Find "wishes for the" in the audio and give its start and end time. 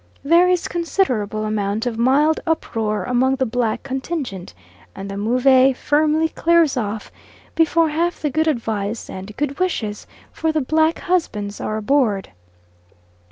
9.59-10.59